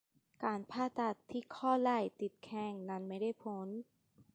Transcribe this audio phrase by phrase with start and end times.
[0.43, 3.67] การผ่าตัดที่ข้อไหล่ติดแข็งนั้นไม่ได้ผล